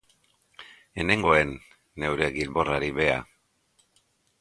Ez 1.03 1.05
nengoen 1.09 1.53
neure 2.05 2.33
gilborrari 2.39 2.93
beha. 3.01 3.23